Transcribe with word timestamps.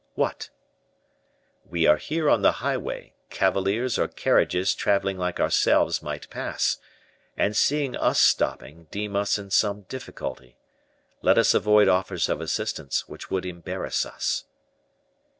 "What?" 0.15 0.49
"We 1.63 1.85
are 1.85 1.97
here 1.97 2.27
on 2.27 2.41
the 2.41 2.53
highway; 2.65 3.13
cavaliers 3.29 3.99
or 3.99 4.07
carriages 4.07 4.73
traveling 4.73 5.19
like 5.19 5.39
ourselves 5.39 6.01
might 6.01 6.27
pass, 6.31 6.77
and 7.37 7.55
seeing 7.55 7.95
us 7.95 8.19
stopping, 8.19 8.87
deem 8.89 9.15
us 9.15 9.37
in 9.37 9.51
some 9.51 9.81
difficulty. 9.81 10.57
Let 11.21 11.37
us 11.37 11.53
avoid 11.53 11.87
offers 11.87 12.29
of 12.29 12.41
assistance, 12.41 13.07
which 13.07 13.29
would 13.29 13.45
embarrass 13.45 14.03
us." 14.03 14.45